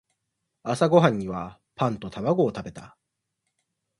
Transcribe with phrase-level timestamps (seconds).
[0.63, 2.97] 朝ごはんにはパンと卵を食べた。